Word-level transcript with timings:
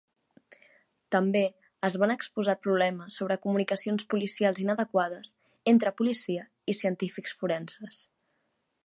També 1.15 1.41
es 1.89 1.97
van 2.03 2.13
exposar 2.13 2.55
problemes 2.63 3.19
sobre 3.21 3.37
comunicacions 3.45 4.07
policials 4.15 4.63
inadequades 4.65 5.33
entre 5.75 5.95
policia 6.01 6.49
i 6.75 6.77
científics 6.83 7.41
forenses. 7.45 8.05